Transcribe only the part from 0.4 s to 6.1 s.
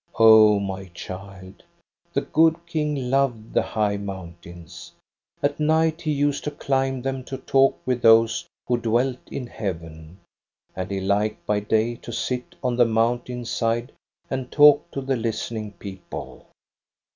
my child, the good King loved the high mountains. At night